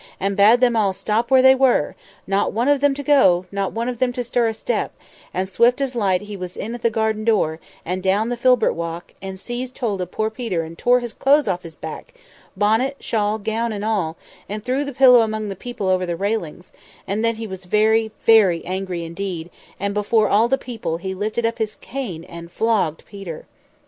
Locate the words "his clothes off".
11.01-11.61